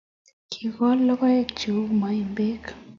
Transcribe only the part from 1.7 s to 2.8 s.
u maembek